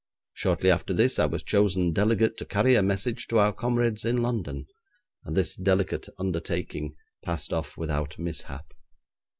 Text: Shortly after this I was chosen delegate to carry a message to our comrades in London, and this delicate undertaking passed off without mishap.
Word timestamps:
Shortly 0.33 0.71
after 0.71 0.95
this 0.95 1.19
I 1.19 1.27
was 1.27 1.43
chosen 1.43 1.93
delegate 1.93 2.35
to 2.37 2.45
carry 2.45 2.73
a 2.73 2.81
message 2.81 3.27
to 3.27 3.37
our 3.37 3.53
comrades 3.53 4.03
in 4.03 4.17
London, 4.23 4.65
and 5.25 5.37
this 5.37 5.55
delicate 5.55 6.09
undertaking 6.17 6.95
passed 7.23 7.53
off 7.53 7.77
without 7.77 8.17
mishap. 8.17 8.73